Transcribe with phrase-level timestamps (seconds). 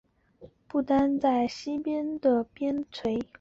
[0.39, 3.23] 此时不丹还是西藏的边陲。